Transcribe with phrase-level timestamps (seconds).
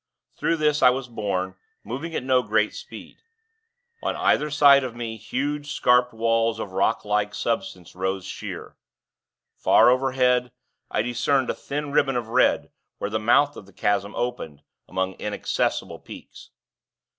[0.35, 1.53] Through this, I was borne,
[1.83, 3.21] moving at no great speed.
[4.01, 8.75] On either side of me, huge, scarped walls of rocklike substance rose sheer.
[9.57, 10.51] Far overhead,
[10.89, 15.13] I discerned a thin ribbon of red, where the mouth of the chasm opened, among
[15.19, 16.49] inaccessible peaks.